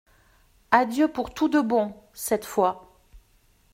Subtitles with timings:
[0.71, 2.97] Adieu pour tout de bon, cette fois.